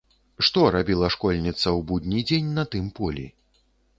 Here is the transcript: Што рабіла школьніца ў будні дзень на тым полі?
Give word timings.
Што 0.45 0.61
рабіла 0.75 1.09
школьніца 1.15 1.63
ў 1.63 1.79
будні 1.91 2.23
дзень 2.31 2.49
на 2.57 2.63
тым 2.77 2.87
полі? 3.01 3.29